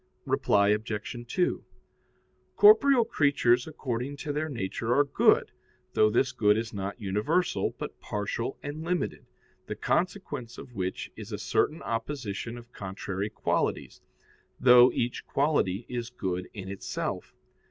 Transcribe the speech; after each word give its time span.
Reply 0.25 0.69
Obj. 0.69 1.25
2: 1.27 1.63
Corporeal 2.55 3.05
creatures 3.05 3.67
according 3.67 4.17
to 4.17 4.33
their 4.33 4.49
nature 4.49 4.95
are 4.95 5.03
good, 5.03 5.51
though 5.93 6.09
this 6.09 6.31
good 6.31 6.57
is 6.57 6.73
not 6.73 6.99
universal, 6.99 7.75
but 7.77 7.99
partial 8.01 8.57
and 8.63 8.83
limited, 8.83 9.27
the 9.67 9.75
consequence 9.75 10.57
of 10.57 10.73
which 10.73 11.11
is 11.15 11.31
a 11.31 11.37
certain 11.37 11.83
opposition 11.83 12.57
of 12.57 12.73
contrary 12.73 13.29
qualities, 13.29 14.01
though 14.59 14.91
each 14.91 15.23
quality 15.27 15.85
is 15.87 16.09
good 16.09 16.49
in 16.51 16.67
itself. 16.67 17.35